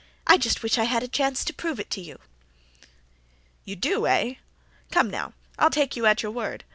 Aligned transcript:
"I 0.25 0.37
just 0.39 0.63
wish 0.63 0.79
I 0.79 0.85
had 0.85 1.03
a 1.03 1.07
chance 1.07 1.45
to 1.45 1.53
prove 1.53 1.79
it 1.79 1.91
to 1.91 2.01
you." 2.01 2.17
"You 3.65 3.75
do, 3.75 4.07
eh? 4.07 4.37
Come, 4.89 5.11
now, 5.11 5.33
I'll 5.59 5.69
take 5.69 5.95
you 5.95 6.07
at 6.07 6.23
your 6.23 6.31
word. 6.31 6.63